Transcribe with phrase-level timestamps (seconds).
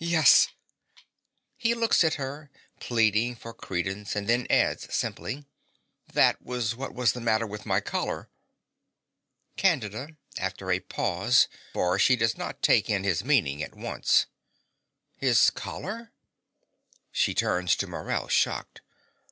[0.00, 0.48] Yes.
[1.56, 2.50] (He looks at her,
[2.80, 5.44] pleading for credence, and then adds, simply)
[6.12, 8.28] That was what was the matter with my collar.
[9.56, 14.26] CANDIDA (after a pause; for she does not take in his meaning at once).
[15.16, 16.10] His collar!
[17.12, 18.80] (She turns to Morell, shocked.)